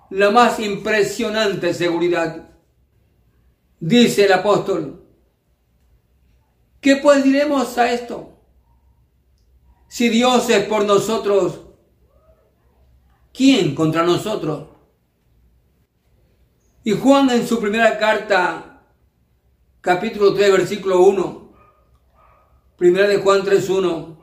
la 0.10 0.30
más 0.32 0.60
impresionante 0.60 1.74
seguridad. 1.74 2.50
Dice 3.80 4.26
el 4.26 4.34
apóstol, 4.34 5.02
¿qué 6.82 6.98
pues 6.98 7.24
diremos 7.24 7.78
a 7.78 7.92
esto? 7.92 8.38
Si 9.88 10.10
Dios 10.10 10.50
es 10.50 10.66
por 10.66 10.84
nosotros, 10.84 11.62
¿quién 13.34 13.74
contra 13.74 14.04
nosotros? 14.04 14.68
Y 16.84 16.92
Juan 16.92 17.30
en 17.30 17.48
su 17.48 17.62
primera 17.62 17.98
carta, 17.98 18.84
capítulo 19.80 20.34
3, 20.34 20.52
versículo 20.52 21.02
1, 21.04 21.41
primera 22.82 23.08
de 23.08 23.18
Juan 23.18 23.44
3.1, 23.44 24.18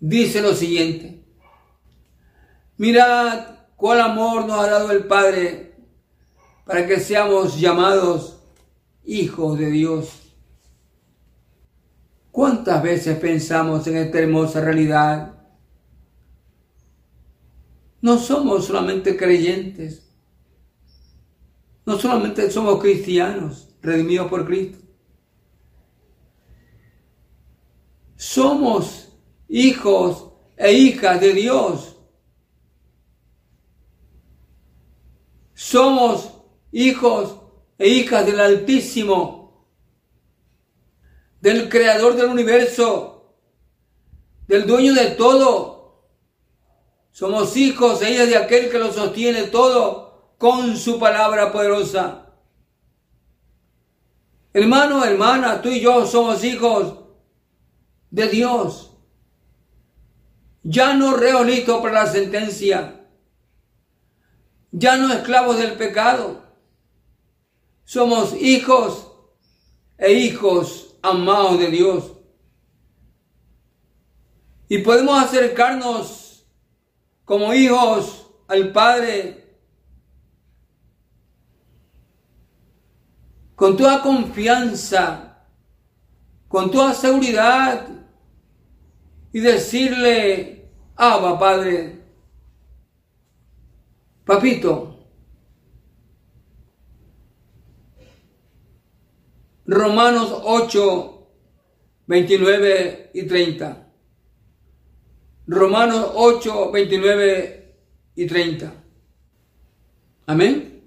dice 0.00 0.42
lo 0.42 0.52
siguiente, 0.52 1.24
mirad 2.76 3.56
cuál 3.74 4.02
amor 4.02 4.44
nos 4.44 4.58
ha 4.60 4.68
dado 4.68 4.90
el 4.90 5.04
Padre 5.04 5.76
para 6.66 6.86
que 6.86 7.00
seamos 7.00 7.58
llamados 7.58 8.42
hijos 9.02 9.58
de 9.58 9.70
Dios. 9.70 10.34
¿Cuántas 12.30 12.82
veces 12.82 13.18
pensamos 13.18 13.86
en 13.86 13.96
esta 13.96 14.18
hermosa 14.18 14.60
realidad? 14.60 15.38
No 18.02 18.18
somos 18.18 18.66
solamente 18.66 19.16
creyentes, 19.16 20.06
no 21.86 21.98
solamente 21.98 22.50
somos 22.50 22.78
cristianos 22.78 23.74
redimidos 23.80 24.28
por 24.28 24.44
Cristo. 24.44 24.89
Somos 28.20 29.08
hijos 29.48 30.28
e 30.58 30.72
hijas 30.74 31.18
de 31.22 31.32
Dios 31.32 31.96
Somos 35.54 36.32
hijos 36.72 37.36
e 37.78 37.86
hijas 37.86 38.26
del 38.26 38.40
Altísimo, 38.40 39.68
del 41.40 41.68
Creador 41.68 42.16
del 42.16 42.30
universo, 42.30 43.36
del 44.48 44.66
dueño 44.66 44.94
de 44.94 45.10
todo. 45.10 46.10
Somos 47.12 47.56
hijos 47.56 48.02
e 48.02 48.10
hijas 48.10 48.28
de 48.28 48.36
aquel 48.36 48.70
que 48.70 48.78
lo 48.78 48.92
sostiene 48.92 49.44
todo 49.44 50.34
con 50.38 50.76
su 50.76 50.98
palabra 50.98 51.52
poderosa. 51.52 52.32
Hermano, 54.52 55.04
hermana, 55.04 55.62
tú 55.62 55.68
y 55.68 55.80
yo 55.80 56.06
somos 56.06 56.42
hijos 56.42 56.99
de 58.10 58.28
Dios. 58.28 58.92
Ya 60.62 60.94
no 60.94 61.16
reo 61.16 61.42
listo 61.44 61.80
para 61.80 62.04
la 62.04 62.06
sentencia 62.10 63.00
ya 64.72 64.96
no 64.96 65.12
esclavos 65.12 65.58
del 65.58 65.72
pecado. 65.72 66.42
Somos 67.84 68.34
hijos 68.34 69.10
e 69.98 70.12
hijos 70.12 70.94
amados 71.02 71.58
de 71.58 71.70
Dios. 71.70 72.12
Y 74.68 74.78
podemos 74.78 75.20
acercarnos 75.20 76.46
como 77.24 77.52
hijos 77.52 78.30
al 78.46 78.72
Padre 78.72 79.58
con 83.56 83.76
toda 83.76 84.00
confianza, 84.00 85.44
con 86.48 86.70
toda 86.70 86.94
seguridad 86.94 87.88
y 89.32 89.40
decirle, 89.40 90.68
Abba 90.96 91.38
Padre, 91.38 92.00
Papito, 94.24 94.90
Romanos 99.66 100.32
8, 100.44 101.28
29 102.06 103.10
y 103.14 103.22
30. 103.22 103.86
Romanos 105.46 106.10
8, 106.14 106.72
29 106.72 107.74
y 108.16 108.26
30. 108.26 108.72
Amén. 110.26 110.82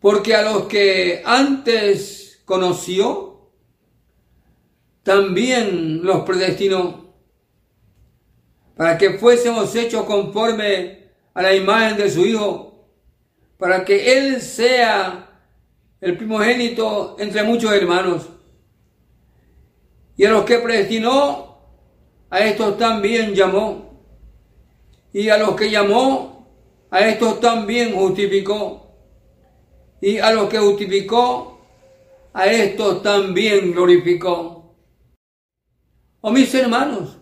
Porque 0.00 0.34
a 0.34 0.42
los 0.42 0.66
que 0.66 1.22
antes 1.24 2.42
conoció, 2.44 3.31
también 5.02 6.02
los 6.02 6.22
predestinó 6.22 7.02
para 8.76 8.98
que 8.98 9.10
fuésemos 9.18 9.74
hechos 9.76 10.04
conforme 10.04 11.10
a 11.34 11.42
la 11.42 11.54
imagen 11.54 11.96
de 11.96 12.10
su 12.10 12.26
Hijo, 12.26 12.88
para 13.58 13.84
que 13.84 14.18
Él 14.18 14.40
sea 14.40 15.28
el 16.00 16.16
primogénito 16.16 17.16
entre 17.18 17.42
muchos 17.44 17.72
hermanos. 17.72 18.28
Y 20.16 20.24
a 20.24 20.30
los 20.30 20.44
que 20.44 20.58
predestinó, 20.58 21.58
a 22.28 22.40
estos 22.40 22.76
también 22.76 23.34
llamó. 23.34 24.02
Y 25.12 25.28
a 25.28 25.36
los 25.36 25.54
que 25.54 25.70
llamó, 25.70 26.48
a 26.90 27.06
estos 27.06 27.40
también 27.40 27.94
justificó. 27.94 28.90
Y 30.00 30.18
a 30.18 30.32
los 30.32 30.48
que 30.48 30.58
justificó, 30.58 31.60
a 32.32 32.46
estos 32.46 33.02
también 33.02 33.72
glorificó. 33.72 34.61
Oh 36.22 36.30
mis 36.30 36.54
hermanos, 36.54 37.18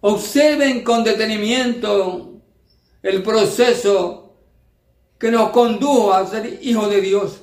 observen 0.00 0.82
con 0.82 1.04
detenimiento 1.04 2.42
el 3.02 3.22
proceso 3.22 4.36
que 5.18 5.30
nos 5.30 5.50
condujo 5.50 6.12
a 6.12 6.26
ser 6.26 6.58
hijos 6.60 6.90
de 6.90 7.00
Dios. 7.00 7.42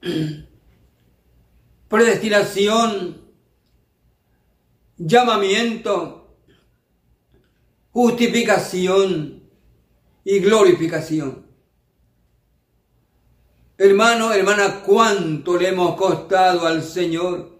predestinación, 1.88 3.20
llamamiento, 4.96 6.34
justificación 7.90 9.42
y 10.24 10.38
glorificación. 10.38 11.51
Hermano, 13.84 14.32
hermana, 14.32 14.82
cuánto 14.86 15.56
le 15.56 15.70
hemos 15.70 15.96
costado 15.96 16.68
al 16.68 16.84
Señor. 16.84 17.50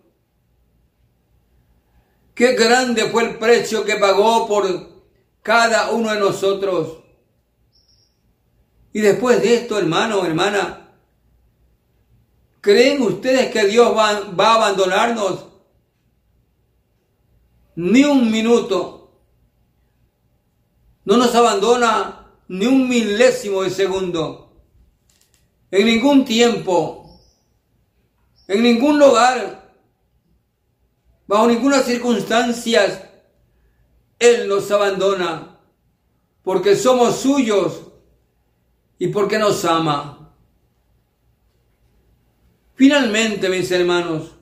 Qué 2.32 2.54
grande 2.54 3.06
fue 3.06 3.24
el 3.24 3.38
precio 3.38 3.85
que 3.85 3.96
pagó 3.96 4.46
por 4.46 4.66
cada 5.42 5.90
uno 5.90 6.12
de 6.12 6.20
nosotros. 6.20 6.98
Y 8.92 9.00
después 9.00 9.42
de 9.42 9.54
esto, 9.54 9.76
hermano, 9.76 10.24
hermana, 10.24 10.82
¿Creen 12.61 13.02
ustedes 13.02 13.50
que 13.50 13.66
Dios 13.66 13.92
va, 13.96 14.11
a 14.11 14.54
abandonarnos? 14.54 15.46
Ni 17.74 18.04
un 18.04 18.30
minuto. 18.30 19.11
No 21.04 21.16
nos 21.16 21.35
abandona 21.35 22.28
ni 22.46 22.66
un 22.66 22.88
milésimo 22.88 23.64
de 23.64 23.70
segundo. 23.70 24.52
En 25.72 25.87
ningún 25.87 26.24
tiempo. 26.24 27.18
En 28.46 28.62
ningún 28.62 28.98
lugar. 28.98 29.72
Bajo 31.26 31.46
ninguna 31.46 31.80
circunstancia. 31.80 33.11
Él 34.18 34.46
nos 34.48 34.70
abandona. 34.70 35.58
Porque 36.42 36.76
somos 36.76 37.16
suyos. 37.16 37.87
Y 38.98 39.08
porque 39.08 39.38
nos 39.38 39.64
ama. 39.64 40.35
Finalmente, 42.74 43.48
mis 43.48 43.70
hermanos, 43.70 44.32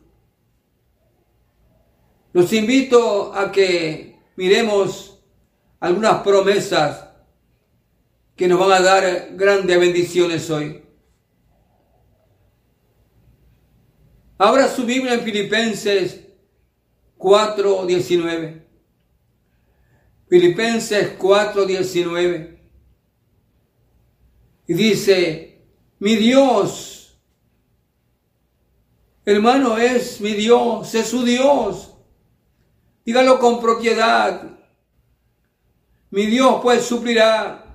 los 2.33 2.53
invito 2.53 3.35
a 3.35 3.53
que 3.53 4.19
miremos 4.37 5.19
algunas 5.79 6.23
promesas 6.23 7.09
que 8.37 8.49
nos 8.49 8.59
van 8.59 8.73
a 8.73 8.81
dar 8.81 9.29
grandes 9.33 9.79
bendiciones 9.79 10.49
hoy. 10.51 10.90
Abra 14.41 14.69
su 14.69 14.85
Biblia 14.85 15.15
en 15.15 15.21
Filipenses 15.21 16.21
4:19. 17.19 18.63
Filipenses 20.29 21.19
4:19. 21.19 22.59
Y 24.67 24.75
dice, 24.75 25.63
mi 25.99 26.17
Dios 26.17 27.01
Hermano, 29.25 29.77
es 29.77 30.21
mi 30.21 30.33
Dios, 30.33 30.95
es 30.95 31.09
su 31.09 31.23
Dios. 31.23 31.95
Dígalo 33.05 33.39
con 33.39 33.61
propiedad. 33.61 34.59
Mi 36.11 36.27
Dios 36.27 36.61
pues 36.63 36.85
suplirá 36.85 37.67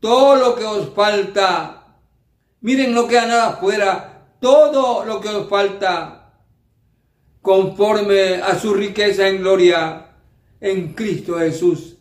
todo 0.00 0.36
lo 0.36 0.56
que 0.56 0.64
os 0.64 0.92
falta. 0.94 1.98
Miren 2.62 2.94
lo 2.94 3.06
que 3.06 3.14
nada 3.14 3.50
afuera, 3.50 4.15
todo 4.40 5.04
lo 5.04 5.20
que 5.20 5.28
os 5.28 5.48
falta, 5.48 6.32
conforme 7.40 8.36
a 8.42 8.58
su 8.58 8.74
riqueza 8.74 9.28
en 9.28 9.38
gloria 9.38 10.16
en 10.60 10.94
Cristo 10.94 11.38
Jesús. 11.38 11.96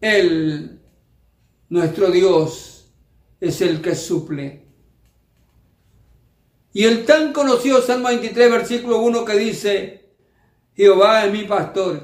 Él, 0.00 0.82
nuestro 1.68 2.10
Dios, 2.10 2.92
es 3.40 3.60
el 3.60 3.80
que 3.80 3.94
suple. 3.94 4.66
Y 6.72 6.84
el 6.84 7.06
tan 7.06 7.32
conocido 7.32 7.80
Salmo 7.80 8.08
23, 8.08 8.50
versículo 8.50 8.98
1 8.98 9.24
que 9.24 9.38
dice, 9.38 10.10
Jehová 10.74 11.24
es 11.24 11.32
mi 11.32 11.44
pastor. 11.44 12.02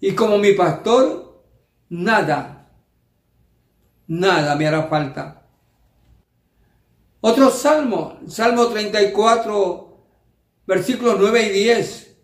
Y 0.00 0.12
como 0.14 0.36
mi 0.36 0.52
pastor, 0.52 1.42
nada, 1.88 2.70
nada 4.06 4.54
me 4.54 4.66
hará 4.66 4.82
falta. 4.82 5.39
Otro 7.20 7.50
salmo, 7.50 8.18
Salmo 8.26 8.68
34, 8.68 10.06
versículos 10.66 11.16
9 11.18 11.46
y 11.46 11.50
10. 11.50 12.16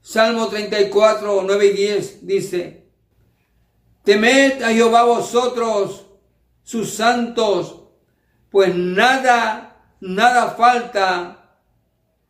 Salmo 0.00 0.46
34, 0.48 1.42
9 1.44 1.66
y 1.66 1.72
10 1.72 2.26
dice, 2.26 2.86
Temed 4.04 4.62
a 4.62 4.68
Jehová 4.72 5.04
vosotros, 5.04 6.06
sus 6.62 6.92
santos, 6.92 7.82
pues 8.48 8.74
nada, 8.74 9.76
nada 10.00 10.50
falta 10.52 11.58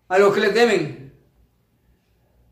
a 0.09 0.19
los 0.19 0.35
que 0.35 0.41
le 0.41 0.51
temen. 0.51 1.15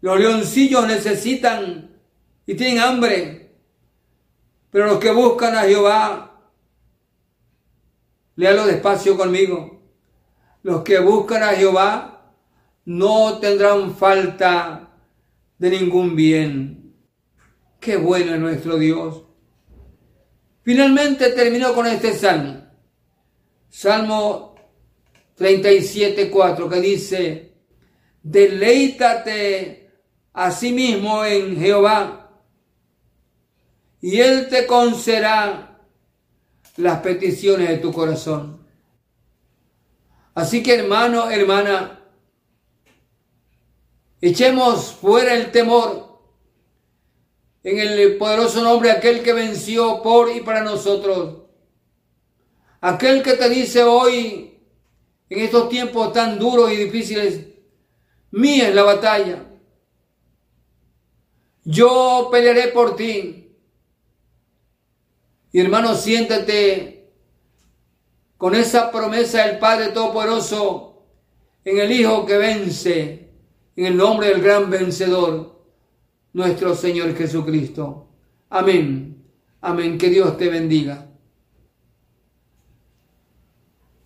Los 0.01 0.21
leoncillos 0.21 0.87
necesitan 0.87 1.99
y 2.47 2.55
tienen 2.55 2.81
hambre, 2.81 3.57
pero 4.71 4.87
los 4.87 4.99
que 4.99 5.11
buscan 5.11 5.57
a 5.57 5.63
Jehová, 5.63 6.28
léalo 8.39 8.67
despacio 8.67 9.17
conmigo, 9.17 9.83
los 10.63 10.85
que 10.85 11.01
buscan 11.01 11.43
a 11.43 11.49
Jehová 11.49 12.35
no 12.85 13.39
tendrán 13.41 13.97
falta 13.97 14.91
de 15.59 15.71
ningún 15.71 16.15
bien. 16.15 16.95
Qué 17.81 17.97
bueno 17.97 18.35
es 18.35 18.41
nuestro 18.41 18.79
Dios. 18.79 19.25
Finalmente 20.63 21.31
terminó 21.31 21.75
con 21.75 21.89
este 21.89 22.13
salmo. 22.13 22.63
Salmo 23.71 24.55
37, 25.35 26.31
4, 26.31 26.69
que 26.69 26.81
dice, 26.81 27.55
deleítate 28.23 29.91
a 30.33 30.53
sí 30.53 30.73
mismo 30.73 31.25
en 31.25 31.59
Jehová 31.59 32.41
y 34.01 34.21
Él 34.21 34.47
te 34.49 34.65
concederá 34.65 35.68
las 36.79 37.01
peticiones 37.01 37.69
de 37.69 37.77
tu 37.77 37.93
corazón. 37.93 38.67
Así 40.35 40.63
que 40.63 40.75
hermano, 40.75 41.31
hermana, 41.31 42.01
echemos 44.21 44.93
fuera 44.93 45.35
el 45.35 45.53
temor 45.53 46.21
en 47.63 47.79
el 47.79 48.17
poderoso 48.17 48.63
nombre 48.63 48.91
aquel 48.91 49.23
que 49.23 49.33
venció 49.33 50.03
por 50.03 50.35
y 50.35 50.41
para 50.41 50.63
nosotros 50.63 51.39
Aquel 52.81 53.23
que 53.23 53.35
te 53.35 53.49
dice 53.49 53.83
hoy, 53.83 54.57
en 55.29 55.41
estos 55.41 55.69
tiempos 55.69 56.13
tan 56.13 56.39
duros 56.39 56.71
y 56.71 56.77
difíciles, 56.77 57.45
mía 58.31 58.69
es 58.69 58.75
la 58.75 58.85
batalla. 58.85 59.45
Yo 61.65 62.29
pelearé 62.31 62.69
por 62.69 62.95
ti. 62.95 63.48
Y 65.53 65.61
hermano, 65.61 65.95
siéntate 65.95 67.11
con 68.37 68.55
esa 68.55 68.91
promesa 68.91 69.47
del 69.47 69.59
Padre 69.59 69.89
Todopoderoso 69.89 71.03
en 71.65 71.79
el 71.79 71.93
Hijo 71.93 72.25
que 72.25 72.39
vence, 72.39 73.31
en 73.77 73.87
el 73.87 73.97
nombre 73.97 74.29
del 74.29 74.43
gran 74.43 74.71
vencedor, 74.71 75.63
nuestro 76.33 76.75
Señor 76.75 77.15
Jesucristo. 77.17 78.07
Amén. 78.51 79.25
Amén. 79.61 79.99
Que 79.99 80.09
Dios 80.09 80.37
te 80.37 80.49
bendiga. 80.49 81.08